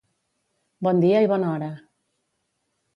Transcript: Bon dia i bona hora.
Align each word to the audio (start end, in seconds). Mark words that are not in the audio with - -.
Bon 0.89 1.03
dia 1.05 1.21
i 1.27 1.31
bona 1.35 1.53
hora. 1.53 1.71